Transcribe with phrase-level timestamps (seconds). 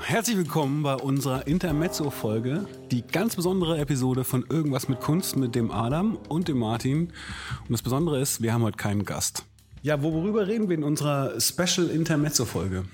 [0.00, 5.70] Herzlich willkommen bei unserer Intermezzo-Folge, die ganz besondere Episode von Irgendwas mit Kunst mit dem
[5.70, 7.12] Adam und dem Martin.
[7.60, 9.44] Und das Besondere ist, wir haben heute keinen Gast.
[9.82, 12.84] Ja, worüber reden wir in unserer Special Intermezzo-Folge?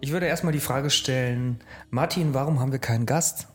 [0.00, 1.60] Ich würde erstmal die Frage stellen,
[1.90, 3.48] Martin, warum haben wir keinen Gast?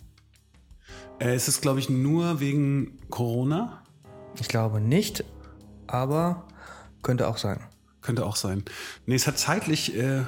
[1.20, 3.84] Äh, es ist, glaube ich, nur wegen Corona.
[4.40, 5.24] Ich glaube nicht,
[5.88, 6.48] aber
[7.02, 7.60] könnte auch sein.
[8.02, 8.64] Könnte auch sein.
[9.06, 10.24] Nee, es hat zeitlich äh,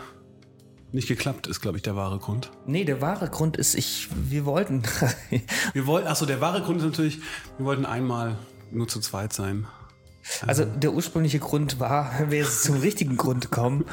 [0.95, 2.52] nicht geklappt, ist, glaube ich, der wahre Grund.
[2.66, 4.81] Nee, der wahre Grund ist, ich, wir wollten.
[5.73, 7.20] wir wollten, achso, der wahre Grund ist natürlich,
[7.58, 8.38] wir wollten einmal
[8.72, 9.67] nur zu zweit sein.
[10.48, 13.86] Also der ursprüngliche Grund war, wenn wir jetzt zum richtigen Grund kommen,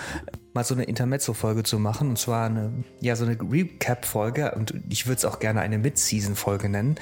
[0.55, 2.11] mal so eine Intermezzo-Folge zu machen.
[2.11, 4.53] Und zwar eine, ja, so eine Recap-Folge.
[4.55, 6.97] Und ich würde es auch gerne eine Mid-Season-Folge nennen.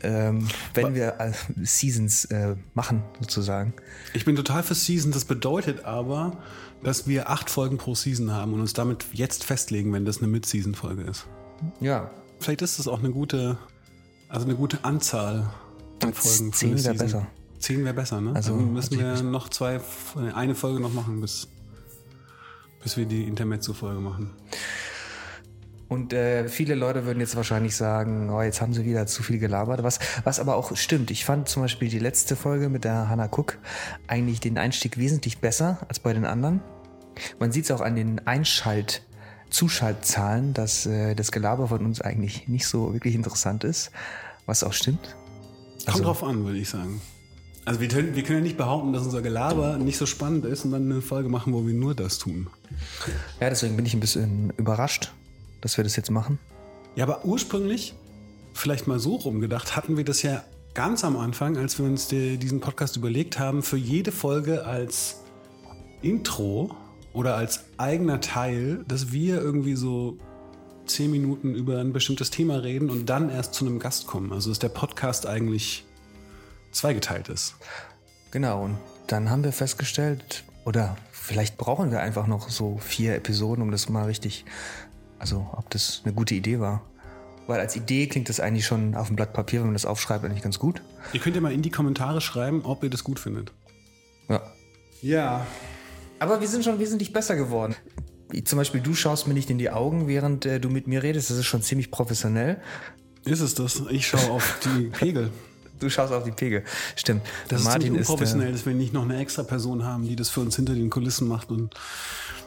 [0.00, 1.32] Ähm, wenn wir äh,
[1.64, 3.74] Seasons äh, machen, sozusagen.
[4.14, 5.14] Ich bin total für Seasons.
[5.14, 6.36] Das bedeutet aber,
[6.82, 10.28] dass wir acht Folgen pro Season haben und uns damit jetzt festlegen, wenn das eine
[10.28, 11.26] Mid-Season-Folge ist.
[11.80, 12.10] Ja.
[12.40, 13.58] Vielleicht ist das auch eine gute,
[14.28, 15.50] also eine gute Anzahl
[16.02, 16.52] an Folgen.
[16.52, 17.26] Zehn wäre besser.
[17.58, 18.32] Zehn wäre besser, ne?
[18.34, 19.80] Also Dann müssen wir noch zwei,
[20.34, 21.48] eine Folge noch machen, bis,
[22.82, 24.30] bis wir die Intermezzo-Folge machen.
[25.88, 29.38] Und äh, viele Leute würden jetzt wahrscheinlich sagen, oh, jetzt haben sie wieder zu viel
[29.38, 29.82] gelabert.
[29.82, 31.10] Was, was aber auch stimmt.
[31.10, 33.58] Ich fand zum Beispiel die letzte Folge mit der Hannah Cook
[34.06, 36.60] eigentlich den Einstieg wesentlich besser als bei den anderen.
[37.38, 39.02] Man sieht es auch an den Einschalt-
[39.50, 43.90] Zuschaltzahlen, dass äh, das Gelaber von uns eigentlich nicht so wirklich interessant ist,
[44.46, 45.16] was auch stimmt.
[45.84, 47.00] Kommt also, drauf an, würde ich sagen.
[47.64, 50.64] Also wir können, wir können ja nicht behaupten, dass unser Gelaber nicht so spannend ist
[50.64, 52.48] und dann eine Folge machen, wo wir nur das tun.
[53.40, 55.12] Ja, deswegen bin ich ein bisschen überrascht,
[55.60, 56.38] dass wir das jetzt machen.
[56.96, 57.94] Ja, aber ursprünglich,
[58.54, 60.42] vielleicht mal so rumgedacht, hatten wir das ja
[60.74, 65.22] ganz am Anfang, als wir uns die, diesen Podcast überlegt haben, für jede Folge als
[66.02, 66.76] Intro
[67.12, 70.18] oder als eigener Teil, dass wir irgendwie so
[70.86, 74.32] zehn Minuten über ein bestimmtes Thema reden und dann erst zu einem Gast kommen.
[74.32, 75.84] Also ist der Podcast eigentlich
[76.72, 77.56] zweigeteilt ist.
[78.30, 83.62] Genau, und dann haben wir festgestellt, oder vielleicht brauchen wir einfach noch so vier Episoden,
[83.62, 84.44] um das mal richtig
[85.18, 86.82] also, ob das eine gute Idee war.
[87.46, 90.24] Weil als Idee klingt das eigentlich schon auf dem Blatt Papier, wenn man das aufschreibt,
[90.24, 90.82] eigentlich ganz gut.
[91.14, 93.52] Ihr könnt ja mal in die Kommentare schreiben, ob ihr das gut findet.
[94.28, 94.42] Ja.
[95.00, 95.46] Ja.
[96.18, 97.74] Aber wir sind schon wesentlich besser geworden.
[98.44, 101.30] Zum Beispiel, du schaust mir nicht in die Augen, während äh, du mit mir redest.
[101.30, 102.60] Das ist schon ziemlich professionell.
[103.24, 103.82] Ist es das?
[103.90, 105.30] Ich schaue auf die Pegel.
[105.80, 106.64] Du schaust auf die Pegel.
[106.96, 107.22] Stimmt.
[107.48, 110.16] Das Martin ist unprofessionell, ist, äh, dass wir nicht noch eine extra Person haben, die
[110.16, 111.74] das für uns hinter den Kulissen macht und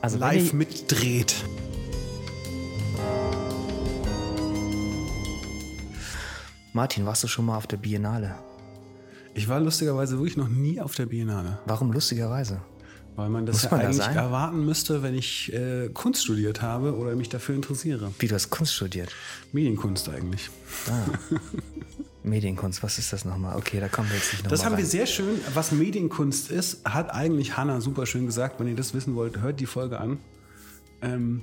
[0.02, 1.36] also live ich, mitdreht.
[6.74, 8.36] Martin, warst du schon mal auf der Biennale?
[9.34, 11.60] Ich war lustigerweise wirklich noch nie auf der Biennale.
[11.66, 12.62] Warum lustigerweise?
[13.18, 17.14] Weil man das ja eigentlich da erwarten müsste, wenn ich äh, Kunst studiert habe oder
[17.16, 18.12] mich dafür interessiere.
[18.20, 19.12] Wie, du hast Kunst studiert?
[19.52, 20.50] Medienkunst eigentlich.
[20.88, 21.36] Ah.
[22.24, 23.58] Medienkunst, was ist das nochmal?
[23.58, 24.84] Okay, da kommen wir jetzt nicht nochmal Das haben rein.
[24.84, 25.42] wir sehr schön.
[25.54, 28.60] Was Medienkunst ist, hat eigentlich Hanna super schön gesagt.
[28.60, 30.20] Wenn ihr das wissen wollt, hört die Folge an.
[31.02, 31.42] Ähm,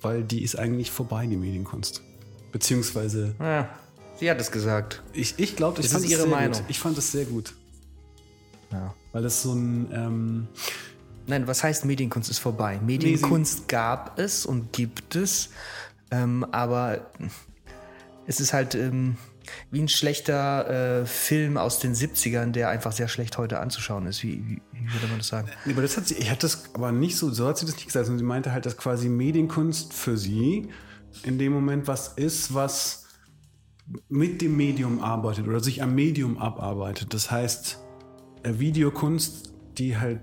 [0.00, 2.02] weil die ist eigentlich vorbei, die Medienkunst.
[2.50, 3.36] Beziehungsweise...
[3.38, 3.68] Ja.
[4.16, 5.02] Sie hat es gesagt.
[5.12, 6.58] Ich, ich glaube, ich das fand ist ihre Meinung.
[6.58, 6.64] Gut.
[6.68, 7.54] Ich fand es sehr gut.
[8.70, 8.94] Ja.
[9.12, 9.88] Weil das so ein.
[9.92, 10.48] Ähm
[11.26, 12.80] Nein, was heißt Medienkunst ist vorbei?
[12.84, 15.50] Medienkunst nee, gab es und gibt es,
[16.10, 17.12] ähm, aber
[18.26, 19.16] es ist halt ähm,
[19.70, 24.22] wie ein schlechter äh, Film aus den 70ern, der einfach sehr schlecht heute anzuschauen ist.
[24.22, 25.48] Wie, wie, wie würde man das sagen?
[25.64, 27.76] Nee, aber das hat sie, ich hatte das aber nicht so, so hat sie das
[27.76, 30.68] nicht gesagt, sondern sie meinte halt, dass quasi Medienkunst für sie
[31.22, 33.01] in dem Moment was ist, was
[34.08, 37.14] mit dem Medium arbeitet oder sich am Medium abarbeitet.
[37.14, 37.78] Das heißt,
[38.42, 40.20] äh, Videokunst, die halt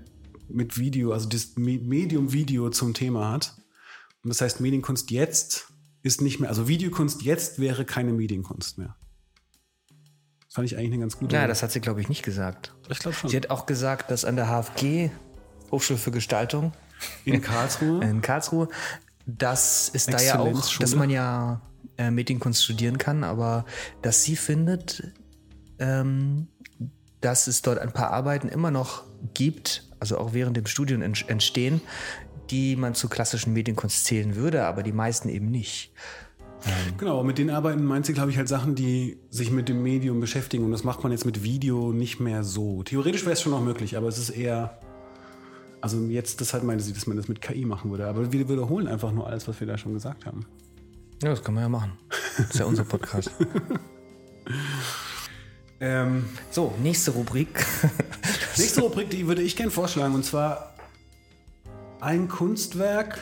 [0.48, 3.56] mit Video, also das Medium Video zum Thema hat.
[4.22, 5.72] Und das heißt, Medienkunst jetzt
[6.02, 8.96] ist nicht mehr, also Videokunst jetzt wäre keine Medienkunst mehr.
[10.46, 11.36] Das fand ich eigentlich eine ganz gute.
[11.36, 12.74] Ja, das hat sie, glaube ich, nicht gesagt.
[12.88, 13.30] Ich glaube schon.
[13.30, 15.10] Sie hat auch gesagt, dass an der HFG,
[15.70, 16.72] Hochschule für Gestaltung,
[17.24, 18.68] in Karlsruhe, in Karlsruhe,
[19.26, 21.60] das ist da ja auch, dass man ja
[22.00, 23.66] äh, Medienkunst studieren kann, aber
[24.00, 25.12] dass sie findet,
[25.78, 26.48] ähm,
[27.20, 29.04] dass es dort ein paar Arbeiten immer noch
[29.34, 31.82] gibt, also auch während dem Studium entstehen,
[32.48, 35.92] die man zur klassischen Medienkunst zählen würde, aber die meisten eben nicht.
[36.64, 36.96] Ähm.
[36.96, 40.20] Genau, mit den Arbeiten meint sie, glaube ich, halt Sachen, die sich mit dem Medium
[40.20, 40.64] beschäftigen.
[40.64, 42.82] Und das macht man jetzt mit Video nicht mehr so.
[42.82, 44.78] Theoretisch wäre es schon noch möglich, aber es ist eher.
[45.82, 48.06] Also jetzt, das halt meinte sie, dass man das mit KI machen würde.
[48.06, 50.46] Aber wir wiederholen einfach nur alles, was wir da schon gesagt haben.
[51.22, 51.92] Ja, das kann man ja machen.
[52.38, 53.30] Das ist ja unser Podcast.
[55.80, 57.66] ähm, so, nächste Rubrik.
[58.56, 60.14] nächste Rubrik, die würde ich gerne vorschlagen.
[60.14, 60.74] Und zwar
[62.00, 63.18] ein Kunstwerk,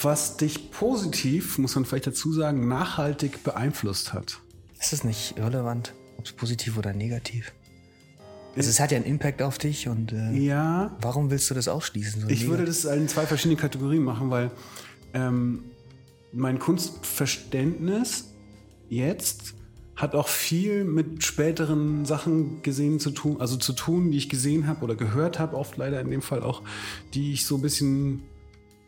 [0.00, 4.40] was dich positiv, muss man vielleicht dazu sagen, nachhaltig beeinflusst hat.
[4.80, 7.52] Ist es nicht irrelevant, ob es positiv oder negativ?
[8.56, 11.68] Also es hat ja einen Impact auf dich und äh, Ja, warum willst du das
[11.68, 12.22] ausschließen?
[12.22, 12.84] So ich würde negativ?
[12.84, 14.50] das in zwei verschiedene Kategorien machen, weil
[15.12, 15.64] ähm,
[16.36, 18.32] mein Kunstverständnis
[18.88, 19.54] jetzt
[19.96, 24.66] hat auch viel mit späteren Sachen gesehen zu tun, also zu tun, die ich gesehen
[24.66, 26.62] habe oder gehört habe, oft leider in dem Fall auch,
[27.14, 28.22] die ich so ein bisschen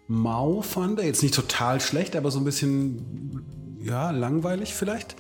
[0.06, 1.00] mau fand.
[1.00, 3.42] Jetzt nicht total schlecht, aber so ein bisschen
[3.82, 5.16] ja langweilig vielleicht.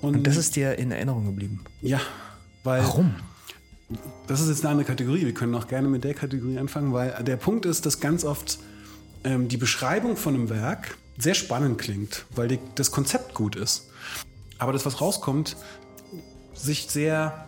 [0.00, 1.60] Und, Und das ist dir in Erinnerung geblieben.
[1.80, 2.00] ja,
[2.64, 3.14] weil Warum?
[4.26, 5.24] das ist jetzt eine andere Kategorie.
[5.24, 8.58] Wir können auch gerne mit der Kategorie anfangen, weil der Punkt ist, dass ganz oft
[9.22, 13.90] ähm, die Beschreibung von einem Werk sehr spannend klingt, weil die, das Konzept gut ist.
[14.58, 15.56] Aber das, was rauskommt,
[16.54, 17.46] sich sehr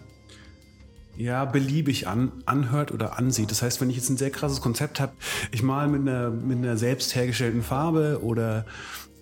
[1.16, 3.50] ja, beliebig an, anhört oder ansieht.
[3.50, 5.12] Das heißt, wenn ich jetzt ein sehr krasses Konzept habe,
[5.50, 8.66] ich mal mit einer, mit einer selbst hergestellten Farbe oder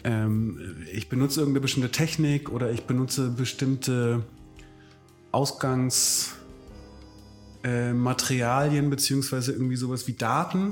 [0.03, 4.25] ähm, ich benutze irgendeine bestimmte Technik oder ich benutze bestimmte
[5.31, 6.35] Ausgangs
[7.63, 10.65] äh, beziehungsweise irgendwie sowas wie Daten.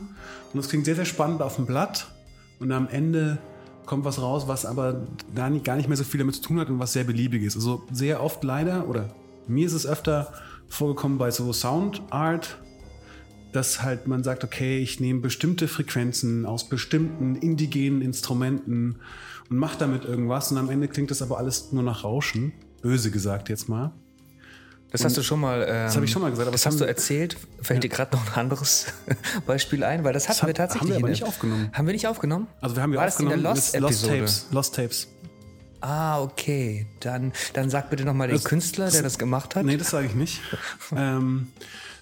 [0.52, 2.08] Und das klingt sehr, sehr spannend auf dem Blatt.
[2.58, 3.38] Und am Ende
[3.86, 6.60] kommt was raus, was aber da nicht, gar nicht mehr so viel damit zu tun
[6.60, 7.56] hat und was sehr beliebig ist.
[7.56, 9.14] Also sehr oft leider, oder
[9.46, 10.32] mir ist es öfter
[10.68, 12.58] vorgekommen bei so Sound Art,
[13.52, 18.96] dass halt man sagt, okay, ich nehme bestimmte Frequenzen aus bestimmten indigenen Instrumenten
[19.50, 22.52] und mache damit irgendwas und am Ende klingt das aber alles nur nach Rauschen.
[22.80, 23.92] Böse gesagt jetzt mal.
[24.92, 25.62] Das hast du schon mal.
[25.62, 27.36] Ähm, das hab ich schon mal gesagt, aber das das hast du erzählt.
[27.62, 28.86] Fällt dir gerade noch ein anderes
[29.46, 30.04] Beispiel ein?
[30.04, 30.82] Weil das hatten haben- wir tatsächlich.
[30.82, 31.70] haben wir aber in nicht aufgenommen.
[31.72, 32.46] Haben wir nicht aufgenommen?
[32.60, 34.06] Also wir haben ja War das in der aufgenommen Lost Lost?
[34.06, 34.46] Tapes.
[34.50, 35.08] Lost Tapes.
[35.80, 36.86] Ah, okay.
[37.00, 39.64] Dann, dann sag bitte nochmal den Das- Künstler, der das gemacht hat.
[39.64, 40.40] Nee, das sage ich nicht.
[40.96, 41.48] ähm,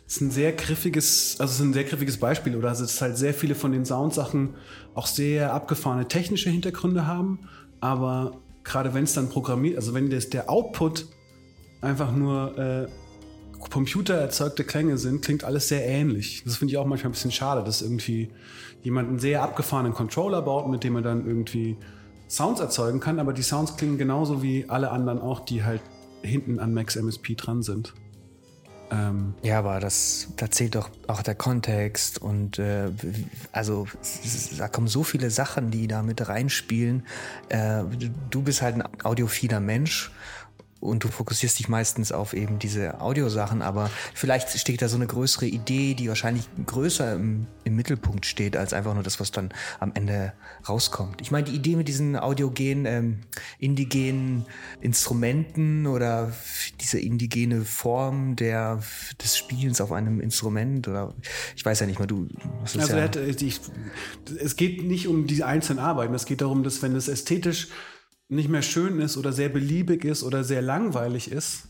[0.06, 2.68] es ist ein sehr griffiges, also es ist ein sehr griffiges Beispiel, oder?
[2.70, 4.54] Also es ist halt sehr viele von den Soundsachen
[4.94, 7.38] auch sehr abgefahrene technische Hintergründe haben,
[7.80, 11.06] aber gerade wenn es dann programmiert, also wenn das, der Output
[11.80, 12.88] einfach nur äh,
[13.68, 16.42] computererzeugte Klänge sind, klingt alles sehr ähnlich.
[16.44, 18.30] Das finde ich auch manchmal ein bisschen schade, dass irgendwie
[18.82, 21.76] jemand einen sehr abgefahrenen Controller baut, mit dem er dann irgendwie
[22.28, 25.82] Sounds erzeugen kann, aber die Sounds klingen genauso wie alle anderen auch, die halt
[26.22, 27.92] hinten an Max MSP dran sind.
[28.90, 32.90] Ähm, Ja, aber das, da zählt doch auch der Kontext und äh,
[33.52, 33.86] also
[34.58, 37.04] da kommen so viele Sachen, die da mit reinspielen.
[37.48, 37.84] Äh,
[38.30, 40.10] du bist halt ein audiophiler Mensch
[40.80, 45.06] und du fokussierst dich meistens auf eben diese Audiosachen, aber vielleicht steht da so eine
[45.06, 49.50] größere Idee, die wahrscheinlich größer im, im Mittelpunkt steht, als einfach nur das, was dann
[49.78, 50.32] am Ende
[50.68, 51.20] rauskommt.
[51.20, 53.18] Ich meine, die Idee mit diesen audiogenen, ähm,
[53.58, 54.46] indigenen
[54.80, 56.32] Instrumenten oder
[56.80, 58.82] diese indigene Form der,
[59.22, 61.14] des Spielens auf einem Instrument oder
[61.56, 62.28] ich weiß ja nicht mal, du.
[62.62, 63.60] Also ja, hat, ich,
[64.38, 67.68] es geht nicht um die einzelnen Arbeiten, es geht darum, dass wenn es ästhetisch
[68.30, 71.64] nicht mehr schön ist oder sehr beliebig ist oder sehr langweilig ist,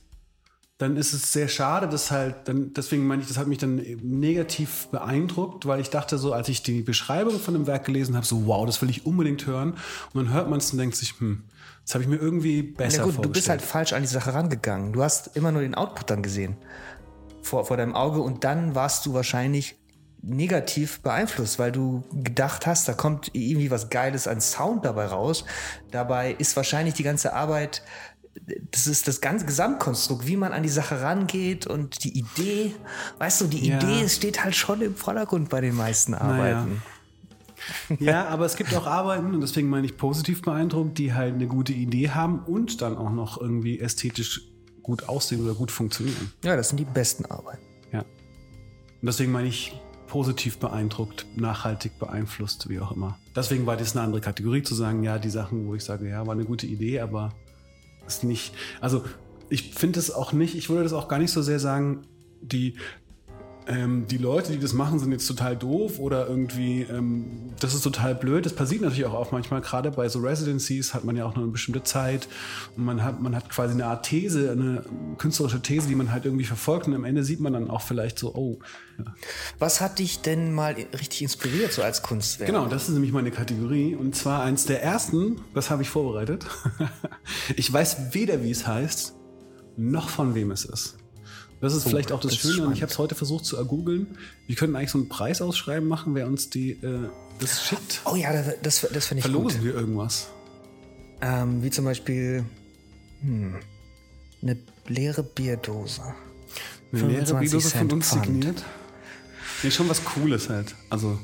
[0.79, 3.77] dann ist es sehr schade, dass halt, dann, deswegen meine ich, das hat mich dann
[4.03, 8.25] negativ beeindruckt, weil ich dachte so, als ich die Beschreibung von dem Werk gelesen habe,
[8.25, 9.75] so wow, das will ich unbedingt hören.
[10.15, 11.43] Und dann hört man es und denkt sich, hm,
[11.85, 13.33] das habe ich mir irgendwie besser ja gut, du vorgestellt.
[13.35, 14.93] bist halt falsch an die Sache rangegangen.
[14.95, 16.57] Du hast immer nur den Output dann gesehen
[17.43, 19.77] vor, vor deinem Auge und dann warst du wahrscheinlich
[20.23, 25.45] negativ beeinflusst, weil du gedacht hast, da kommt irgendwie was Geiles an Sound dabei raus.
[25.91, 27.83] Dabei ist wahrscheinlich die ganze Arbeit,
[28.71, 32.75] das ist das ganze Gesamtkonstrukt, wie man an die Sache rangeht und die Idee.
[33.19, 33.79] Weißt du, die Ja.
[33.79, 36.83] Idee steht halt schon im Vordergrund bei den meisten Arbeiten.
[37.99, 41.47] Ja, aber es gibt auch Arbeiten, und deswegen meine ich positiv beeindruckt, die halt eine
[41.47, 44.43] gute Idee haben und dann auch noch irgendwie ästhetisch
[44.83, 46.33] gut aussehen oder gut funktionieren.
[46.43, 47.63] Ja, das sind die besten Arbeiten.
[47.93, 48.01] Ja.
[48.01, 48.07] Und
[49.03, 49.79] deswegen meine ich
[50.11, 53.17] positiv beeindruckt, nachhaltig beeinflusst, wie auch immer.
[53.37, 56.27] Deswegen war das eine andere Kategorie zu sagen, ja, die Sachen, wo ich sage, ja,
[56.27, 57.33] war eine gute Idee, aber
[58.09, 58.53] ist nicht.
[58.81, 59.05] Also
[59.51, 62.03] ich finde es auch nicht, ich würde das auch gar nicht so sehr sagen,
[62.43, 62.75] die,
[63.71, 67.83] ähm, die Leute, die das machen, sind jetzt total doof oder irgendwie, ähm, das ist
[67.83, 68.45] total blöd.
[68.45, 71.45] Das passiert natürlich auch oft manchmal, gerade bei so Residencies hat man ja auch nur
[71.45, 72.29] eine bestimmte Zeit
[72.77, 74.85] und man hat, man hat quasi eine Art These, eine
[75.19, 78.19] künstlerische These, die man halt irgendwie verfolgt und am Ende sieht man dann auch vielleicht
[78.19, 78.59] so, oh,
[78.99, 79.15] ja.
[79.59, 82.49] Was hat dich denn mal richtig inspiriert, so als Kunstwerk?
[82.49, 83.95] Genau, das ist nämlich meine Kategorie.
[83.95, 86.45] Und zwar eins der ersten, das habe ich vorbereitet.
[87.57, 89.15] ich weiß weder, wie es heißt,
[89.77, 91.00] noch von wem es ist.
[91.61, 94.07] Das ist vielleicht auch das, das Schöne und ich habe es heute versucht zu ergoogeln.
[94.47, 98.01] Wir könnten eigentlich so einen Preis ausschreiben machen, wer uns die äh, das schickt.
[98.05, 99.53] Oh ja, das, das, das finde ich gut.
[99.53, 100.29] Verlosen wir irgendwas.
[101.21, 102.45] Ähm, wie zum Beispiel
[103.21, 103.57] hm,
[104.43, 106.03] eine leere Bierdose.
[106.93, 108.25] Eine leere 25 Bidose von uns Pfand.
[108.25, 108.65] signiert.
[109.63, 110.75] Nee, schon was Cooles halt.
[110.89, 111.19] Also,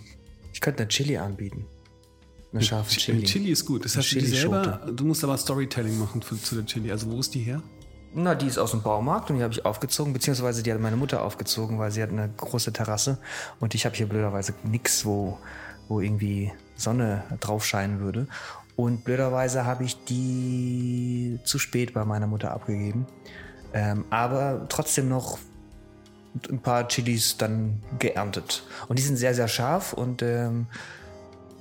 [0.53, 1.65] Ich könnte eine Chili anbieten.
[2.53, 3.25] Eine scharfe Chili.
[3.25, 3.85] Chili ist gut.
[3.85, 4.63] Das die Chilischote.
[4.63, 4.93] selber.
[4.93, 6.91] Du musst aber Storytelling machen für, zu der Chili.
[6.91, 7.63] Also wo ist die her?
[8.19, 10.97] Na, die ist aus dem Baumarkt und die habe ich aufgezogen, beziehungsweise die hat meine
[10.97, 13.19] Mutter aufgezogen, weil sie hat eine große Terrasse
[13.61, 15.37] und ich habe hier blöderweise nix, wo,
[15.87, 18.27] wo irgendwie Sonne drauf scheinen würde.
[18.75, 23.07] Und blöderweise habe ich die zu spät bei meiner Mutter abgegeben.
[23.75, 25.39] Ähm, aber trotzdem noch
[26.49, 28.65] ein paar Chilis dann geerntet.
[28.89, 30.69] Und die sind sehr, sehr scharf und ähm,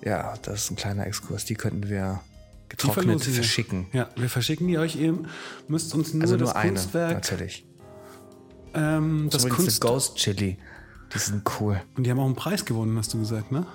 [0.02, 1.44] ja, das ist ein kleiner Exkurs.
[1.44, 2.22] Die könnten wir
[2.70, 3.88] getrocknet verschicken.
[3.94, 5.28] Ja, wir verschicken die euch eben.
[5.68, 7.14] Müsst uns nur Also das nur eine, Kunstwerk.
[7.14, 7.66] natürlich.
[8.74, 10.58] Ähm, das Das Kunst Ghost Chili.
[11.14, 11.82] Die sind cool.
[11.96, 13.66] Und die haben auch einen Preis gewonnen, hast du gesagt, ne?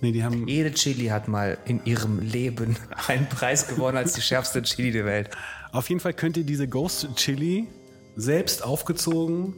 [0.00, 0.48] Nee, die haben.
[0.48, 2.76] Jede Chili hat mal in ihrem Leben
[3.06, 5.30] einen Preis gewonnen als die schärfste Chili der Welt.
[5.72, 7.68] Auf jeden Fall könnt ihr diese Ghost Chili
[8.16, 9.54] selbst aufgezogen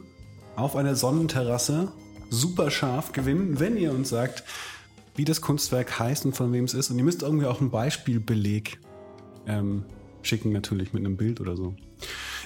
[0.55, 1.91] auf einer Sonnenterrasse
[2.29, 4.43] super scharf gewinnen, wenn ihr uns sagt,
[5.15, 6.89] wie das Kunstwerk heißt und von wem es ist.
[6.89, 8.79] Und ihr müsst irgendwie auch einen Beispielbeleg
[9.47, 9.85] ähm,
[10.21, 11.75] schicken, natürlich mit einem Bild oder so.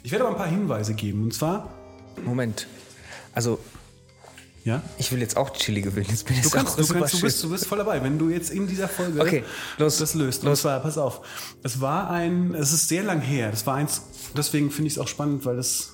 [0.04, 1.24] Ich werde aber ein paar Hinweise geben.
[1.24, 1.74] Und zwar,
[2.26, 2.68] Moment.
[3.34, 3.60] Also,
[4.64, 6.08] ja, ich will jetzt auch Chili gewinnen.
[6.10, 8.04] Jetzt bin ich Du kannst, auch du, kannst du, bist, du bist voll dabei.
[8.04, 9.44] Wenn du jetzt in dieser Folge Okay,
[9.78, 10.44] los, das löst.
[10.44, 10.62] Und los.
[10.62, 11.22] zwar, pass auf,
[11.64, 13.50] es war ein, es ist sehr lang her.
[13.50, 14.02] Das war eins,
[14.36, 15.94] deswegen finde ich es auch spannend, weil das,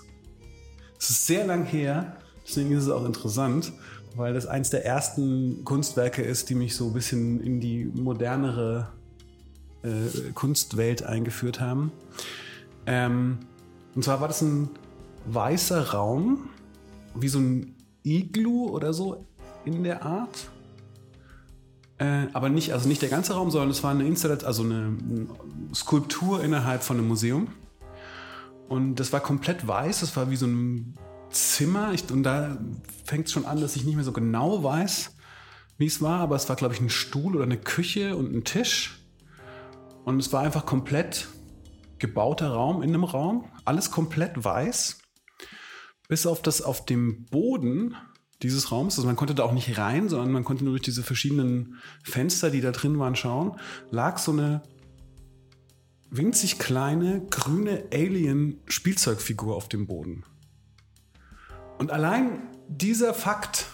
[0.99, 2.17] es ist sehr lang her.
[2.47, 3.71] Deswegen ist es auch interessant,
[4.15, 8.89] weil das eins der ersten Kunstwerke ist, die mich so ein bisschen in die modernere
[9.83, 11.91] äh, Kunstwelt eingeführt haben.
[12.85, 13.39] Ähm,
[13.95, 14.69] und zwar war das ein
[15.25, 16.49] weißer Raum,
[17.15, 19.25] wie so ein Iglu oder so
[19.65, 20.49] in der Art.
[21.97, 24.75] Äh, aber nicht, also nicht der ganze Raum, sondern es war eine Installation, also eine,
[24.75, 25.27] eine
[25.73, 27.47] Skulptur innerhalb von einem Museum.
[28.67, 30.95] Und das war komplett weiß, das war wie so ein
[31.33, 31.93] Zimmer.
[31.93, 32.57] Ich, und da
[33.05, 35.15] fängt es schon an, dass ich nicht mehr so genau weiß,
[35.77, 38.43] wie es war, aber es war, glaube ich, ein Stuhl oder eine Küche und ein
[38.43, 38.99] Tisch.
[40.05, 41.27] Und es war einfach komplett
[41.99, 44.99] gebauter Raum in einem Raum, alles komplett weiß,
[46.09, 47.95] bis auf das auf dem Boden
[48.41, 51.01] dieses Raums, also man konnte da auch nicht rein, sondern man konnte nur durch diese
[51.01, 53.57] verschiedenen Fenster, die da drin waren, schauen,
[53.89, 54.63] lag so eine
[56.09, 60.25] winzig kleine grüne Alien-Spielzeugfigur auf dem Boden.
[61.83, 63.65] Und allein dieser Fakt,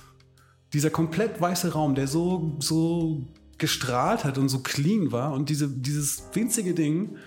[0.73, 3.27] dieser komplett weiße Raum, der so, so
[3.59, 7.17] gestrahlt hat und so clean war und diese, dieses winzige Ding,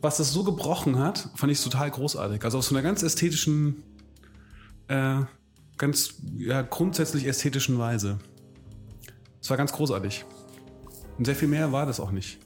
[0.00, 2.44] was das so gebrochen hat, fand ich total großartig.
[2.44, 3.82] Also auf so einer ganz ästhetischen,
[4.86, 5.22] äh,
[5.78, 8.20] ganz ja, grundsätzlich ästhetischen Weise.
[9.42, 10.26] Es war ganz großartig.
[11.18, 12.38] Und sehr viel mehr war das auch nicht.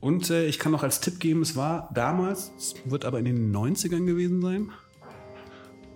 [0.00, 3.26] Und äh, ich kann noch als Tipp geben, es war damals, es wird aber in
[3.26, 4.70] den 90ern gewesen sein,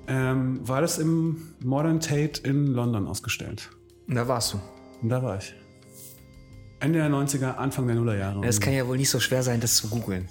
[0.08, 3.70] ähm, war das im Modern Tate in London ausgestellt.
[4.06, 4.60] Und da warst du.
[5.02, 5.54] Und da war ich.
[6.80, 8.46] Ende der 90er, Anfang der Nullerjahre.
[8.46, 10.28] Es kann ja wohl nicht so schwer sein, das zu googeln.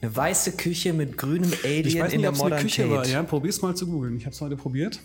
[0.00, 2.62] Eine weiße Küche mit grünem Alien ich weiß in nicht, der ob es eine Modern
[2.62, 2.94] Küche Tate.
[2.94, 3.06] war.
[3.06, 4.16] Ja, probier's mal zu googeln.
[4.16, 5.00] Ich habe es heute probiert.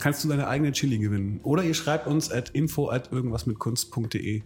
[0.00, 1.40] Kannst du deine eigene Chili gewinnen.
[1.42, 4.42] Oder ihr schreibt uns at info at irgendwas mit Kunst.de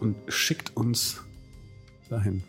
[0.00, 1.20] und schickt uns
[2.08, 2.42] dahin.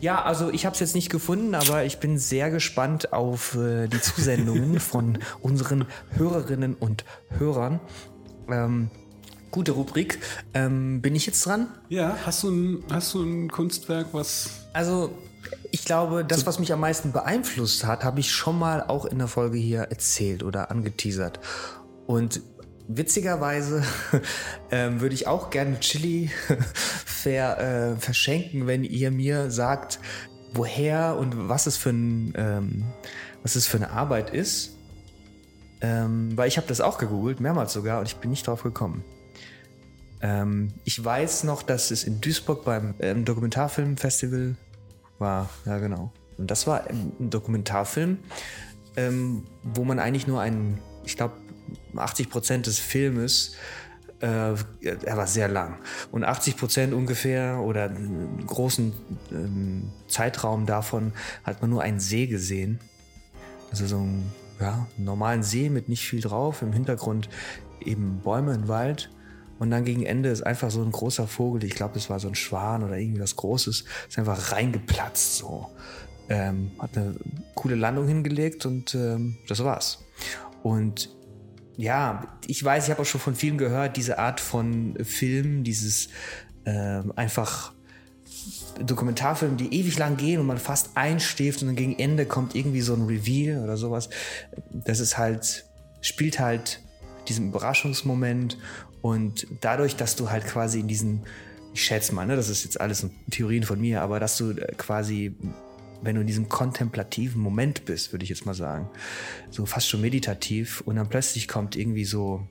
[0.00, 3.88] Ja, also ich habe es jetzt nicht gefunden, aber ich bin sehr gespannt auf äh,
[3.88, 7.04] die Zusendungen von unseren Hörerinnen und
[7.38, 7.80] Hörern.
[8.48, 8.90] Ähm,
[9.50, 10.20] gute Rubrik.
[10.54, 11.68] Ähm, bin ich jetzt dran?
[11.88, 14.50] Ja, hast du ein, hast du ein Kunstwerk, was.
[14.72, 15.10] Also
[15.70, 19.18] ich glaube, das, was mich am meisten beeinflusst hat, habe ich schon mal auch in
[19.18, 21.40] der Folge hier erzählt oder angeteasert.
[22.06, 22.40] Und
[22.88, 23.84] witzigerweise
[24.70, 26.30] ähm, würde ich auch gerne Chili
[27.04, 30.00] ver, äh, verschenken, wenn ihr mir sagt,
[30.54, 32.84] woher und was es für, ein, ähm,
[33.42, 34.74] was es für eine Arbeit ist.
[35.80, 39.04] Ähm, weil ich habe das auch gegoogelt, mehrmals sogar, und ich bin nicht drauf gekommen.
[40.20, 44.56] Ähm, ich weiß noch, dass es in Duisburg beim ähm, Dokumentarfilmfestival
[45.20, 45.48] war.
[45.64, 46.12] Ja, genau.
[46.36, 48.18] Und das war ein Dokumentarfilm,
[48.96, 51.34] ähm, wo man eigentlich nur einen, ich glaube,
[51.96, 53.54] 80 Prozent des Filmes,
[54.20, 55.78] äh, er war sehr lang.
[56.10, 58.92] Und 80 Prozent ungefähr oder einen großen
[59.30, 61.12] ähm, Zeitraum davon
[61.44, 62.80] hat man nur einen See gesehen.
[63.70, 66.62] Also so einen, ja, normalen See mit nicht viel drauf.
[66.62, 67.28] Im Hintergrund
[67.84, 69.10] eben Bäume und Wald.
[69.58, 72.28] Und dann gegen Ende ist einfach so ein großer Vogel, ich glaube, es war so
[72.28, 75.66] ein Schwan oder irgendwie was Großes, ist einfach reingeplatzt so.
[76.28, 77.16] Ähm, hat eine
[77.54, 80.04] coole Landung hingelegt und ähm, das war's.
[80.62, 81.10] Und
[81.78, 86.08] ja, ich weiß, ich habe auch schon von vielen gehört, diese Art von Film, dieses
[86.66, 87.72] ähm, einfach
[88.84, 92.80] Dokumentarfilme, die ewig lang gehen und man fast einschläft und dann gegen Ende kommt irgendwie
[92.80, 94.10] so ein Reveal oder sowas.
[94.72, 95.66] Das ist halt,
[96.00, 96.80] spielt halt
[97.28, 98.58] diesen Überraschungsmoment
[99.00, 101.22] und dadurch, dass du halt quasi in diesen
[101.74, 104.74] ich schätze mal, ne, das ist jetzt alles Theorien von mir, aber dass du äh,
[104.76, 105.36] quasi,
[106.02, 108.88] wenn du in diesem kontemplativen Moment bist, würde ich jetzt mal sagen,
[109.50, 112.46] so fast schon meditativ und dann plötzlich kommt irgendwie so,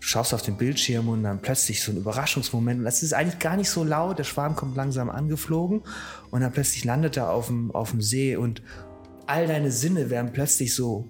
[0.00, 3.38] du schaust auf den Bildschirm und dann plötzlich so ein Überraschungsmoment und das ist eigentlich
[3.38, 5.82] gar nicht so laut, der Schwarm kommt langsam angeflogen
[6.30, 8.62] und dann plötzlich landet er auf dem, auf dem See und
[9.26, 11.08] all deine Sinne werden plötzlich so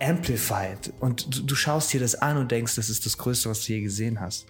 [0.00, 3.64] amplified und du, du, schaust dir das an und denkst, das ist das Größte, was
[3.64, 4.46] du je gesehen hast.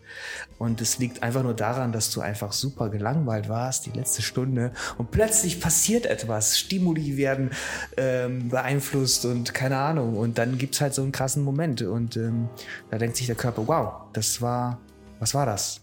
[0.58, 4.72] Und es liegt einfach nur daran, dass du einfach super gelangweilt warst, die letzte Stunde
[4.98, 7.50] und plötzlich passiert etwas, Stimuli werden
[7.96, 12.48] ähm, beeinflusst und keine Ahnung und dann gibt's halt so einen krassen Moment und ähm,
[12.90, 14.80] da denkt sich der Körper, wow, das war,
[15.20, 15.80] was war das?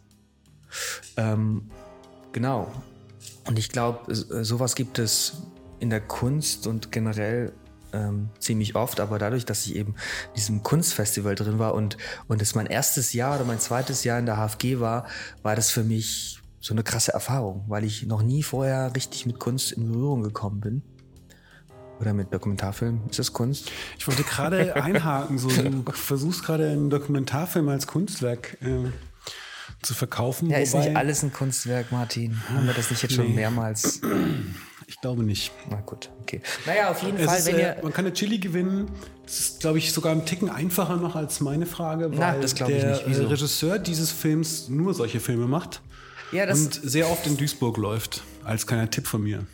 [1.18, 1.70] Ähm,
[2.32, 2.72] genau.
[3.46, 5.44] Und ich glaube, sowas gibt es
[5.80, 7.52] in der Kunst und generell
[7.94, 9.96] ähm, ziemlich oft, aber dadurch, dass ich eben
[10.30, 11.98] in diesem Kunstfestival drin war und,
[12.28, 15.06] und es mein erstes Jahr oder mein zweites Jahr in der HFG war,
[15.42, 19.40] war das für mich so eine krasse Erfahrung, weil ich noch nie vorher richtig mit
[19.40, 20.82] Kunst in Berührung gekommen bin.
[22.00, 23.02] Oder mit Dokumentarfilm.
[23.10, 23.72] Ist das Kunst?
[23.98, 28.90] Ich wollte gerade einhaken, so du versuchst gerade einen Dokumentarfilm als Kunstwerk äh,
[29.82, 30.50] zu verkaufen.
[30.50, 32.42] Ja, ist nicht alles ein Kunstwerk, Martin.
[32.50, 34.02] Haben wir das nicht jetzt schon mehrmals
[34.88, 35.52] ich glaube nicht.
[35.70, 36.42] Na gut, okay.
[36.66, 37.78] Naja, auf jeden es Fall, ist, wenn ihr.
[37.78, 38.90] Äh, man kann eine Chili gewinnen.
[39.26, 42.54] Das ist, glaube ich, sogar ein Ticken einfacher noch als meine Frage, weil Na, das
[42.54, 43.04] der ich nicht.
[43.08, 43.28] Wieso?
[43.28, 45.82] Regisseur dieses Films nur solche Filme macht.
[46.32, 48.24] Ja, und sehr oft in Duisburg läuft.
[48.44, 49.46] Als kleiner Tipp von mir.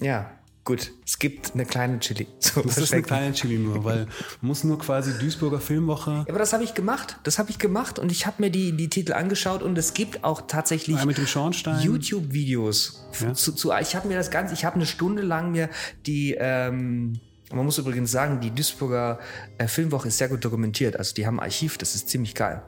[0.00, 0.37] Ja,
[0.68, 2.26] Gut, es gibt eine kleine Chili.
[2.40, 4.04] So das ist eine kleine Chili nur, weil
[4.42, 6.10] man muss nur quasi Duisburger Filmwoche.
[6.10, 7.16] Ja, aber das habe ich gemacht.
[7.22, 10.24] Das habe ich gemacht und ich habe mir die, die Titel angeschaut und es gibt
[10.24, 13.32] auch tatsächlich YouTube-Videos ja.
[13.32, 15.70] zu, zu, Ich habe mir das Ganze, ich habe eine Stunde lang mir
[16.04, 17.18] die ähm,
[17.50, 19.20] man muss übrigens sagen, die Duisburger
[19.56, 20.98] äh, Filmwoche ist sehr gut dokumentiert.
[20.98, 22.62] Also die haben ein Archiv, das ist ziemlich geil.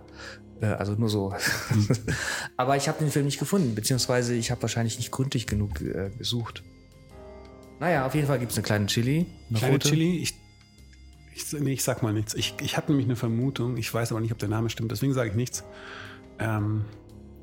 [0.63, 1.35] Äh, also nur so.
[2.57, 6.09] Aber ich habe den Film nicht gefunden, beziehungsweise ich habe wahrscheinlich nicht gründlich genug äh,
[6.17, 6.63] gesucht.
[7.81, 9.27] Naja, auf jeden Fall gibt es eine kleine Chili.
[9.49, 9.89] Eine kleine rote.
[9.89, 10.35] Chili, ich,
[11.35, 12.35] ich, nee, ich sag mal nichts.
[12.35, 15.15] Ich, ich habe nämlich eine Vermutung, ich weiß aber nicht, ob der Name stimmt, deswegen
[15.15, 15.65] sage ich nichts.
[16.39, 16.85] Ähm,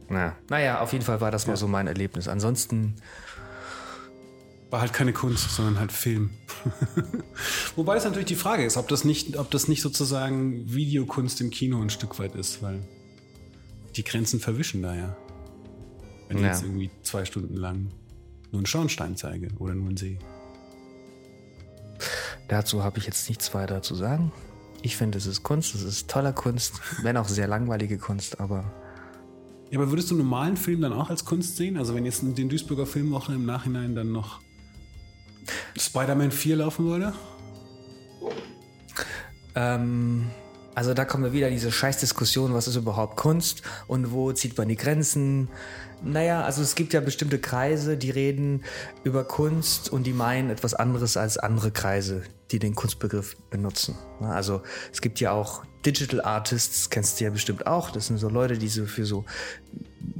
[0.09, 1.49] Na, naja, auf jeden Fall war das ja.
[1.49, 2.27] mal so mein Erlebnis.
[2.27, 2.95] Ansonsten.
[4.69, 6.29] War halt keine Kunst, sondern halt Film.
[7.75, 11.49] Wobei es natürlich die Frage ist, ob das, nicht, ob das nicht sozusagen Videokunst im
[11.49, 12.81] Kino ein Stück weit ist, weil
[13.95, 15.15] die Grenzen verwischen da ja.
[16.27, 16.47] Wenn ja.
[16.47, 17.91] jetzt irgendwie zwei Stunden lang
[18.51, 20.17] nur einen Schornstein zeige oder nur einen See.
[22.47, 24.31] Dazu habe ich jetzt nichts weiter zu sagen.
[24.81, 28.63] Ich finde, es ist Kunst, es ist toller Kunst, wenn auch sehr langweilige Kunst, aber.
[29.69, 31.77] Ja, aber würdest du einen normalen Film dann auch als Kunst sehen?
[31.77, 34.39] Also wenn jetzt in den Duisburger Filmwochen im Nachhinein dann noch
[35.77, 37.13] Spider-Man 4 laufen würde?
[39.55, 40.27] Ähm,
[40.77, 44.55] also da kommen wir wieder in diese Scheißdiskussion, was ist überhaupt Kunst und wo zieht
[44.59, 45.49] man die Grenzen?
[46.03, 48.63] Naja, also es gibt ja bestimmte Kreise, die reden
[49.03, 53.95] über Kunst und die meinen etwas anderes als andere Kreise, die den Kunstbegriff benutzen.
[54.21, 54.61] Also
[54.93, 57.89] es gibt ja auch Digital Artists, kennst du ja bestimmt auch.
[57.89, 59.25] Das sind so Leute, die so für so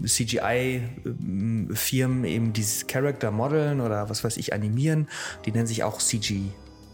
[0.03, 1.05] CGI-Firmen
[2.25, 5.07] eben dieses Character modeln oder was weiß ich animieren.
[5.45, 6.45] Die nennen sich auch CG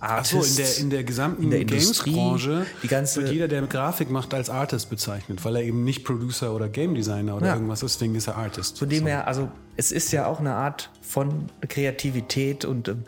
[0.04, 0.36] Artist.
[0.36, 4.90] Ach so, in der, in der gesamten Games-Branche wird jeder, der Grafik macht, als Artist
[4.90, 7.54] bezeichnet, weil er eben nicht Producer oder Game Designer oder ja.
[7.54, 8.80] irgendwas ist, deswegen ist er Artist.
[8.80, 9.08] Von dem so.
[9.08, 13.04] her, also es ist ja auch eine Art von Kreativität und, ähm,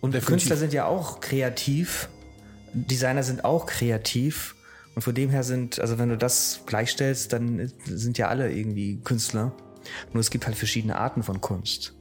[0.00, 2.08] und Künstler sind ja auch kreativ,
[2.72, 4.54] Designer sind auch kreativ.
[4.94, 8.98] Und von dem her sind, also wenn du das gleichstellst, dann sind ja alle irgendwie
[9.04, 9.52] Künstler.
[10.12, 11.94] Nur es gibt halt verschiedene Arten von Kunst.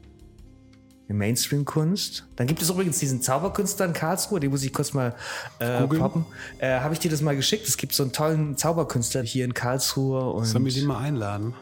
[1.15, 2.25] Mainstream-Kunst.
[2.35, 5.15] Dann gibt es übrigens diesen Zauberkünstler in Karlsruhe, den muss ich kurz mal
[5.59, 6.25] äh, poppen.
[6.59, 7.67] Äh, Habe ich dir das mal geschickt?
[7.67, 10.31] Es gibt so einen tollen Zauberkünstler hier in Karlsruhe.
[10.31, 11.53] Und Sollen wir den mal einladen?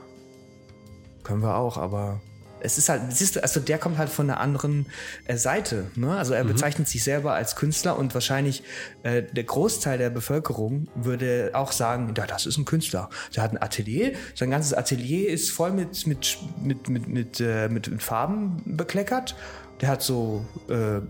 [1.24, 2.22] Können wir auch, aber
[2.60, 4.88] es ist halt, siehst du, also der kommt halt von einer anderen
[5.26, 5.86] äh, Seite.
[5.96, 6.16] Ne?
[6.16, 6.50] Also er mhm.
[6.50, 8.64] bezeichnet sich selber als Künstler und wahrscheinlich
[9.04, 13.10] äh, der Großteil der Bevölkerung würde auch sagen, ja, das ist ein Künstler.
[13.36, 17.70] Der hat ein Atelier, sein ganzes Atelier ist voll mit, mit, mit, mit, mit, äh,
[17.70, 19.36] mit, mit Farben bekleckert.
[19.82, 21.02] Der hat so äh,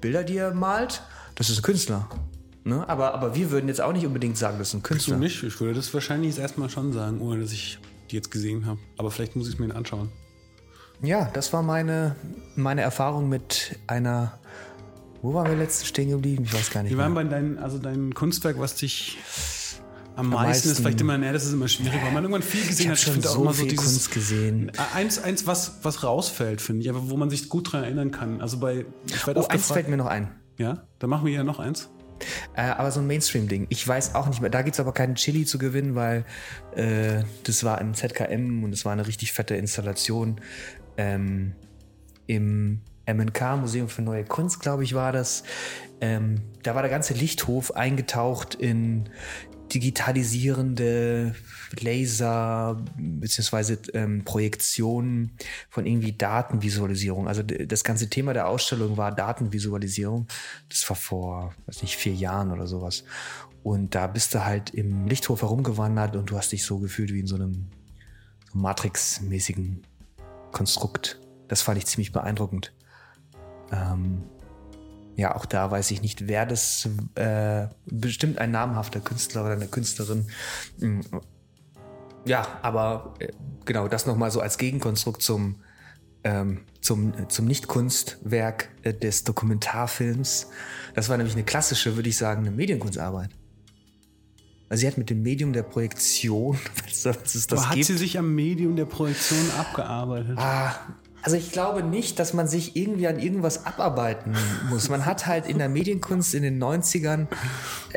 [0.00, 1.02] Bilder, die er malt.
[1.34, 2.08] Das ist ein Künstler.
[2.64, 2.88] Ne?
[2.88, 5.14] Aber, aber wir würden jetzt auch nicht unbedingt sagen, das ist ein Künstler.
[5.14, 5.42] Ich nicht.
[5.42, 7.78] Ich würde das wahrscheinlich erstmal schon sagen, ohne dass ich
[8.10, 8.78] die jetzt gesehen habe.
[8.96, 10.10] Aber vielleicht muss ich es mir anschauen.
[11.02, 12.16] Ja, das war meine,
[12.54, 14.38] meine Erfahrung mit einer.
[15.22, 16.44] Wo waren wir letztens stehen geblieben?
[16.44, 16.90] Ich weiß gar nicht.
[16.90, 19.18] Wir waren bei deinem, also dein Kunstwerk, was dich
[20.14, 22.66] am, am meisten, ist vielleicht immer, ne, das ist immer schwierig, weil man irgendwann viel
[22.66, 22.98] gesehen ich hat.
[22.98, 24.72] Ich finde so auch immer so dieses, Kunst gesehen.
[24.94, 28.40] Eins, eins was, was rausfällt, finde ich, aber wo man sich gut dran erinnern kann.
[28.40, 30.30] Also bei, ich oh, eins fällt mir noch ein.
[30.58, 31.90] Ja, dann machen wir ja noch eins.
[32.54, 33.66] Äh, aber so ein Mainstream-Ding.
[33.68, 34.48] Ich weiß auch nicht mehr.
[34.48, 36.24] Da gibt es aber keinen Chili zu gewinnen, weil
[36.74, 40.40] äh, das war im ZKM und es war eine richtig fette Installation.
[40.96, 41.54] Ähm,
[42.26, 45.44] Im MNK, Museum für Neue Kunst, glaube ich, war das.
[46.00, 49.08] Ähm, da war der ganze Lichthof eingetaucht in
[49.72, 51.34] digitalisierende
[51.80, 55.32] Laser beziehungsweise ähm, Projektionen
[55.68, 57.26] von irgendwie Datenvisualisierung.
[57.26, 60.26] Also das ganze Thema der Ausstellung war Datenvisualisierung.
[60.68, 63.04] Das war vor, weiß nicht, vier Jahren oder sowas.
[63.62, 67.20] Und da bist du halt im Lichthof herumgewandert und du hast dich so gefühlt wie
[67.20, 67.66] in so einem
[68.52, 69.82] so Matrix-mäßigen
[70.52, 71.20] Konstrukt.
[71.48, 72.72] Das fand ich ziemlich beeindruckend.
[73.72, 74.24] Ähm,
[75.16, 79.66] ja, auch da weiß ich nicht, wer das äh, bestimmt ein namhafter Künstler oder eine
[79.66, 80.26] Künstlerin.
[80.78, 81.00] Mm,
[82.26, 83.32] ja, aber äh,
[83.64, 85.56] genau, das nochmal so als Gegenkonstrukt zum,
[86.22, 90.48] ähm, zum, zum Nicht-Kunstwerk äh, des Dokumentarfilms.
[90.94, 93.30] Das war nämlich eine klassische, würde ich sagen, eine Medienkunstarbeit.
[94.68, 96.58] Also sie hat mit dem Medium der Projektion,
[97.04, 100.36] was es das Aber gibt, hat sie sich am Medium der Projektion abgearbeitet?
[100.38, 100.74] Ah,
[101.22, 104.34] also ich glaube nicht, dass man sich irgendwie an irgendwas abarbeiten
[104.70, 104.88] muss.
[104.88, 107.26] Man hat halt in der Medienkunst in den 90ern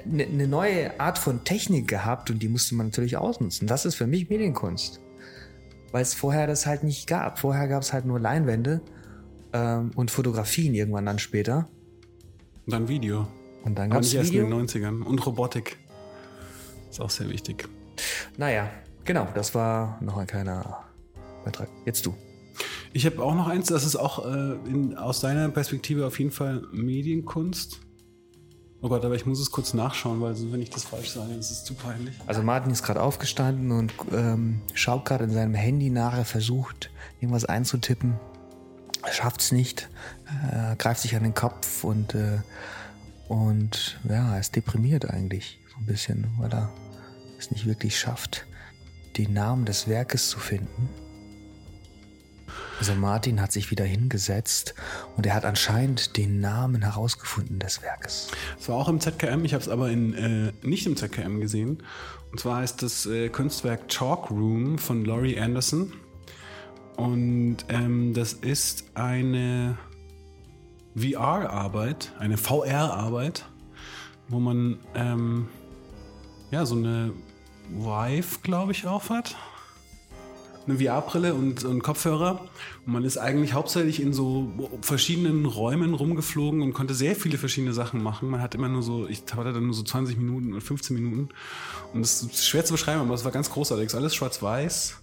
[0.03, 3.67] eine, eine neue Art von Technik gehabt und die musste man natürlich ausnutzen.
[3.67, 4.99] Das ist für mich Medienkunst.
[5.91, 7.39] Weil es vorher das halt nicht gab.
[7.39, 8.82] Vorher gab es halt nur Leinwände
[9.53, 11.67] ähm, und Fotografien irgendwann dann später.
[12.65, 13.27] Und dann Video.
[13.63, 14.21] Und dann gab es Video.
[14.21, 15.03] erst in den 90ern.
[15.03, 15.77] Und Robotik.
[16.89, 17.67] Ist auch sehr wichtig.
[18.38, 18.69] Naja,
[19.06, 20.86] genau, das war noch ein kleiner
[21.43, 21.69] Beitrag.
[21.86, 22.15] Jetzt du.
[22.91, 26.32] Ich habe auch noch eins, das ist auch äh, in, aus deiner Perspektive auf jeden
[26.32, 27.80] Fall Medienkunst.
[28.82, 31.52] Oh Gott, aber ich muss es kurz nachschauen, weil wenn ich das falsch sage, ist
[31.52, 32.15] es zu peinlich.
[32.25, 36.17] Also Martin ist gerade aufgestanden und ähm, schaut gerade in seinem Handy nach.
[36.17, 38.15] Er versucht, irgendwas einzutippen.
[39.04, 39.89] Er schafft es nicht.
[40.49, 42.39] Er greift sich an den Kopf und, äh,
[43.30, 45.60] und ja, er ist deprimiert eigentlich.
[45.72, 46.70] So ein bisschen, weil er
[47.38, 48.46] es nicht wirklich schafft,
[49.18, 50.89] den Namen des Werkes zu finden.
[52.80, 54.74] Also Martin hat sich wieder hingesetzt
[55.15, 58.30] und er hat anscheinend den Namen herausgefunden des Werkes.
[58.60, 61.84] Es war auch im ZKM, ich habe es aber in, äh, nicht im ZKM gesehen.
[62.32, 65.94] Und zwar heißt das äh, Kunstwerk Chalk Room von Laurie Anderson.
[66.96, 69.78] Und ähm, das ist eine
[70.95, 73.45] VR-Arbeit, eine VR-Arbeit,
[74.28, 75.47] wo man ähm,
[76.52, 77.13] ja so eine
[77.69, 79.36] Vive, glaube ich, aufhat
[80.69, 82.41] eine VR-Brille und, und Kopfhörer.
[82.86, 87.73] Und man ist eigentlich hauptsächlich in so verschiedenen Räumen rumgeflogen und konnte sehr viele verschiedene
[87.73, 88.30] Sachen machen.
[88.30, 91.30] Man hat immer nur so, ich hatte dann nur so 20 Minuten oder 15 Minuten.
[91.93, 93.93] Und das ist schwer zu beschreiben, aber es war ganz großartig.
[93.93, 94.97] Alles schwarz-weiß.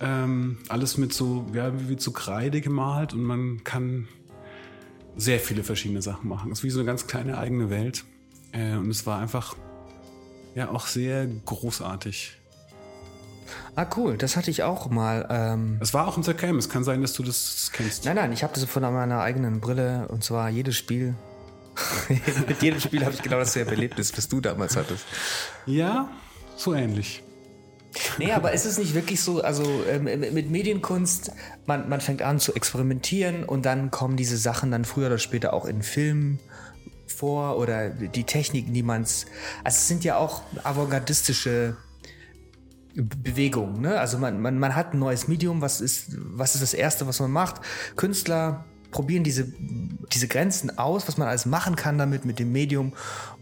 [0.00, 4.06] Ähm, alles mit so, ja, wie so Kreide gemalt und man kann
[5.18, 6.50] sehr viele verschiedene Sachen machen.
[6.52, 8.04] Es ist wie so eine ganz kleine eigene Welt.
[8.52, 9.56] Äh, und es war einfach,
[10.54, 12.38] ja, auch sehr großartig.
[13.74, 15.26] Ah, cool, das hatte ich auch mal.
[15.30, 18.04] Ähm es war auch im ZKM, es kann sein, dass du das kennst.
[18.04, 21.14] Nein, nein, ich habe das von meiner eigenen Brille und zwar jedes Spiel.
[22.48, 25.04] Mit jedem Spiel habe ich genau dasselbe Erlebnis, was du damals hattest.
[25.66, 26.10] Ja,
[26.56, 27.22] so ähnlich.
[28.18, 31.32] Nee, aber ist es nicht wirklich so, also ähm, mit Medienkunst,
[31.66, 35.52] man, man fängt an zu experimentieren und dann kommen diese Sachen dann früher oder später
[35.52, 36.38] auch in Filmen
[37.06, 39.26] vor oder die Techniken, die man es.
[39.64, 41.76] Also es sind ja auch avantgardistische
[42.94, 43.80] Bewegung.
[43.80, 43.98] Ne?
[43.98, 47.20] Also man, man, man hat ein neues Medium, was ist, was ist das Erste, was
[47.20, 47.60] man macht?
[47.96, 49.52] Künstler probieren diese,
[50.12, 52.92] diese Grenzen aus, was man alles machen kann damit, mit dem Medium.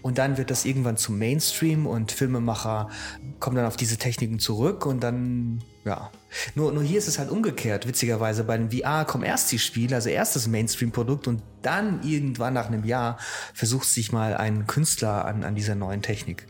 [0.02, 2.90] Und dann wird das irgendwann zum Mainstream und Filmemacher
[3.38, 6.11] kommen dann auf diese Techniken zurück und dann, ja.
[6.54, 8.44] Nur, nur hier ist es halt umgekehrt, witzigerweise.
[8.44, 12.66] Bei den VR kommen erst die Spiele, also erst das Mainstream-Produkt und dann irgendwann nach
[12.66, 13.18] einem Jahr
[13.54, 16.46] versucht sich mal ein Künstler an, an dieser neuen Technik.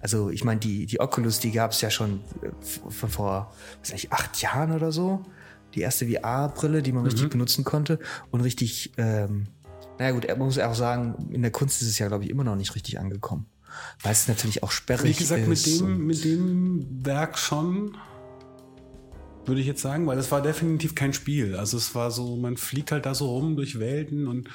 [0.00, 2.50] Also ich meine, die, die Oculus, die gab es ja schon äh,
[2.90, 5.24] vor, was weiß ich, acht Jahren oder so.
[5.74, 7.08] Die erste VR-Brille, die man mhm.
[7.08, 7.98] richtig benutzen konnte
[8.30, 9.44] und richtig, ähm,
[9.98, 12.44] naja gut, man muss auch sagen, in der Kunst ist es ja, glaube ich, immer
[12.44, 13.46] noch nicht richtig angekommen.
[14.02, 15.16] Weil es natürlich auch sperrig ist.
[15.18, 17.96] Wie gesagt, mit dem, mit dem Werk schon,
[19.46, 21.56] würde ich jetzt sagen, weil es war definitiv kein Spiel.
[21.56, 24.48] Also es war so, man fliegt halt da so rum durch Welten und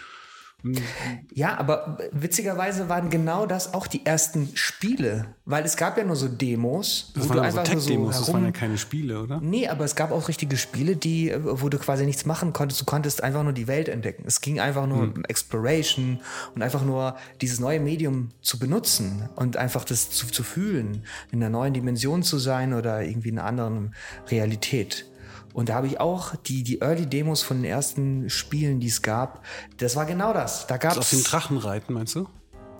[1.34, 6.17] ja, aber witzigerweise waren genau das auch die ersten Spiele, weil es gab ja nur
[6.17, 7.13] so Demos.
[7.15, 9.39] Das waren einfach so Tech-Demos, so das waren ja keine Spiele, oder?
[9.39, 12.82] Nee, aber es gab auch richtige Spiele, die, wo du quasi nichts machen konntest.
[12.82, 14.24] Du konntest einfach nur die Welt entdecken.
[14.28, 15.13] Es ging einfach nur hm.
[15.13, 16.19] um Exploration
[16.56, 21.41] und einfach nur dieses neue Medium zu benutzen und einfach das zu, zu fühlen, in
[21.41, 23.95] einer neuen Dimension zu sein oder irgendwie in einer anderen
[24.30, 25.09] Realität.
[25.54, 29.44] Und da habe ich auch die, die Early-Demos von den ersten Spielen, die es gab,
[29.78, 30.68] das war genau das.
[30.68, 30.98] Da gab es.
[31.00, 32.28] Auf dem Drachenreiten, meinst du?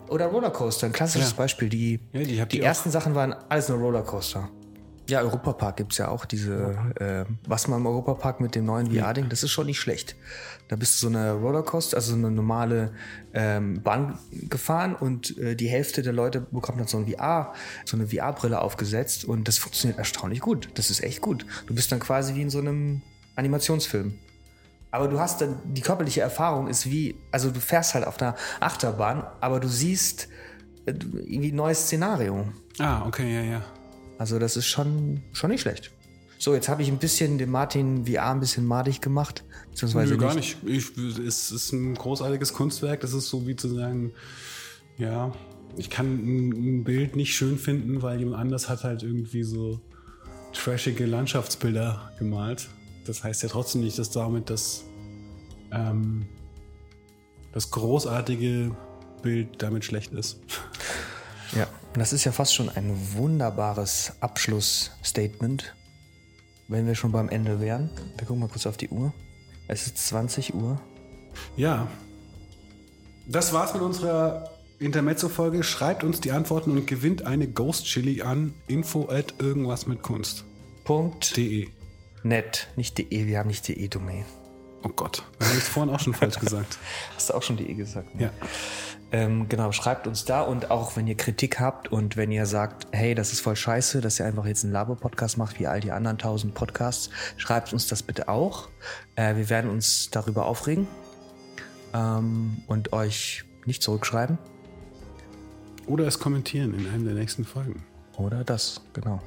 [0.10, 1.38] oder Rollercoaster, ein klassisches Ja.
[1.38, 1.70] Beispiel.
[1.70, 4.50] Die, Ja, die die ersten Sachen waren alles nur Rollercoaster.
[5.10, 8.92] Ja, Europapark gibt es ja auch diese, äh, was man im Europapark mit dem neuen
[8.92, 10.16] VR-Ding, das ist schon nicht schlecht.
[10.68, 12.92] Da bist du so eine Rollercoaster, also so eine normale
[13.34, 17.54] ähm, Bahn gefahren und äh, die Hälfte der Leute bekommt dann so ein VR,
[17.86, 20.70] so eine VR-Brille aufgesetzt und das funktioniert erstaunlich gut.
[20.76, 21.46] Das ist echt gut.
[21.66, 23.02] Du bist dann quasi wie in so einem
[23.36, 24.14] Animationsfilm.
[24.92, 28.36] Aber du hast dann, die körperliche Erfahrung ist wie, also du fährst halt auf einer
[28.60, 30.28] Achterbahn, aber du siehst
[30.86, 32.48] äh, irgendwie ein neues Szenario.
[32.80, 33.62] Ah, okay, ja, ja.
[34.20, 35.92] Also das ist schon, schon nicht schlecht.
[36.38, 39.46] So, jetzt habe ich ein bisschen den Martin VR ein bisschen madig gemacht.
[39.72, 40.58] Beziehungsweise Nö, gar nicht.
[40.66, 43.00] Ich, es ist ein großartiges Kunstwerk.
[43.00, 44.12] Das ist so wie zu sagen,
[44.98, 45.32] ja,
[45.78, 49.80] ich kann ein, ein Bild nicht schön finden, weil jemand anders hat halt irgendwie so
[50.52, 52.70] trashige Landschaftsbilder gemalt.
[53.06, 54.84] Das heißt ja trotzdem nicht, dass damit das,
[55.72, 56.26] ähm,
[57.54, 58.76] das großartige
[59.22, 60.40] Bild damit schlecht ist.
[61.56, 65.76] Ja, das ist ja fast schon ein wunderbares Abschlussstatement.
[66.68, 67.90] Wenn wir schon beim Ende wären.
[68.18, 69.12] Wir gucken mal kurz auf die Uhr.
[69.68, 70.80] Es ist 20 Uhr.
[71.58, 71.88] Ja.
[73.28, 75.64] Das war's mit unserer Intermezzo-Folge.
[75.64, 80.46] Schreibt uns die Antworten und gewinnt eine Ghost Chili an info at irgendwas mit Kunst.
[80.84, 81.36] Punkt.
[81.38, 81.70] De.
[82.24, 83.28] Net, nicht de.
[83.28, 84.26] Wir haben nicht de Domain.
[84.84, 86.78] Oh Gott, das habe ich vorhin auch schon falsch gesagt.
[87.16, 88.16] Hast du auch schon de gesagt?
[88.16, 88.24] Ne?
[88.24, 88.32] Ja.
[89.12, 92.88] Ähm, genau, schreibt uns da und auch wenn ihr Kritik habt und wenn ihr sagt,
[92.92, 95.92] hey, das ist voll scheiße, dass ihr einfach jetzt einen Labo-Podcast macht wie all die
[95.92, 98.70] anderen tausend Podcasts, schreibt uns das bitte auch.
[99.16, 100.88] Äh, wir werden uns darüber aufregen
[101.94, 104.38] ähm, und euch nicht zurückschreiben.
[105.88, 107.84] Oder es kommentieren in einem der nächsten Folgen.
[108.16, 109.22] Oder das, genau.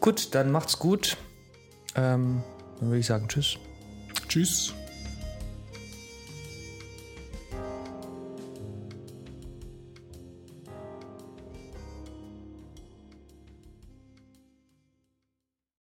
[0.00, 1.16] Gut, dann macht's gut.
[1.94, 2.42] Ähm,
[2.80, 3.58] dann würde ich sagen, tschüss.
[4.28, 4.74] Tschüss.